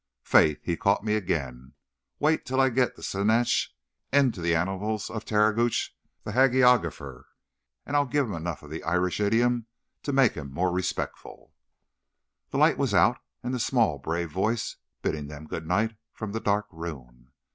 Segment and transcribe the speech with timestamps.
[0.23, 1.73] "Faith, he's caught me again!
[2.17, 3.69] Wait till I get the sassenach
[4.11, 5.91] into the annals of Tageruach,
[6.23, 7.25] the hagiographer;
[7.85, 9.67] I'll give him enough of the Irish idiom
[10.01, 11.53] to make him more respectful."
[12.49, 16.39] The light was out, and the small, brave voice bidding them good night from the
[16.39, 17.31] dark room.